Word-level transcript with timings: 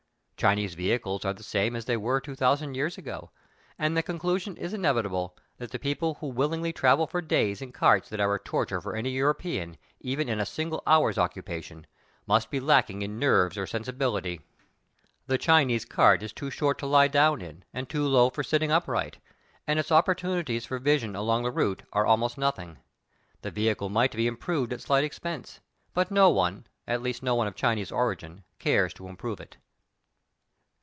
Chinese 0.41 0.73
vehicles 0.73 1.23
are 1.23 1.33
the 1.35 1.43
same 1.43 1.75
as 1.75 1.85
they 1.85 1.95
were 1.95 2.19
two 2.19 2.33
thousand 2.33 2.73
years 2.73 2.97
ago, 2.97 3.29
and 3.77 3.95
the 3.95 4.01
conclusion 4.01 4.57
is 4.57 4.73
inevi 4.73 5.03
table 5.03 5.37
that 5.59 5.69
the 5.69 5.77
people 5.77 6.15
who 6.15 6.25
willingly 6.25 6.73
travel 6.73 7.05
for 7.05 7.21
days 7.21 7.61
in 7.61 7.71
carts 7.71 8.09
that 8.09 8.19
are 8.19 8.39
torture 8.39 8.81
for 8.81 8.95
a 8.95 9.03
European 9.03 9.77
even 9.99 10.27
in 10.27 10.39
a 10.39 10.45
single 10.47 10.81
hour's 10.87 11.19
occupation, 11.19 11.85
must 12.25 12.49
be 12.49 12.59
lacking 12.59 13.03
in 13.03 13.19
nerves 13.19 13.55
or 13.55 13.67
sensibility. 13.67 14.41
The 15.27 15.37
Chinese 15.37 15.85
cart 15.85 16.23
is 16.23 16.33
too 16.33 16.49
short 16.49 16.79
to 16.79 16.87
lie 16.87 17.07
down 17.07 17.39
in 17.43 17.63
and 17.71 17.87
too 17.87 18.07
low 18.07 18.31
for 18.31 18.41
sitting 18.41 18.71
upright, 18.71 19.19
and 19.67 19.77
its 19.77 19.91
opportunities 19.91 20.65
for 20.65 20.79
vision 20.79 21.15
along 21.15 21.43
the 21.43 21.51
route 21.51 21.83
are 21.93 22.07
almost 22.07 22.39
nothing. 22.39 22.79
The 23.43 23.51
vehicle 23.51 23.89
might 23.89 24.15
be 24.15 24.25
improved 24.25 24.73
at 24.73 24.81
slight 24.81 25.03
expense, 25.03 25.59
but 25.93 26.09
no 26.09 26.31
one, 26.31 26.65
at 26.87 27.03
least 27.03 27.21
no 27.21 27.35
one 27.35 27.45
of 27.45 27.53
Chinese 27.53 27.91
origin, 27.91 28.43
cares 28.57 28.91
to 28.95 29.07
improve 29.07 29.39
it. 29.39 29.57